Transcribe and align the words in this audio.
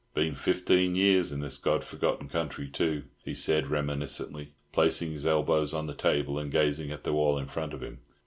Been 0.15 0.33
fifteen 0.33 0.95
years 0.95 1.31
in 1.31 1.41
this 1.41 1.59
God 1.59 1.83
forgotten 1.83 2.27
country, 2.27 2.67
too," 2.67 3.03
he 3.23 3.35
said 3.35 3.67
reminiscently, 3.67 4.55
placing 4.71 5.11
his 5.11 5.27
elbows 5.27 5.75
on 5.75 5.85
the 5.85 5.93
table, 5.93 6.39
and 6.39 6.49
gazing 6.51 6.89
at 6.89 7.03
the 7.03 7.13
wall 7.13 7.37
in 7.37 7.45
front 7.45 7.71
of 7.71 7.83
him. 7.83 7.99